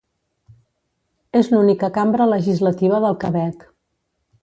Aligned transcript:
És 1.41 1.51
l'única 1.53 1.91
cambra 1.99 2.29
legislativa 2.35 3.07
del 3.07 3.19
Quebec. 3.25 3.73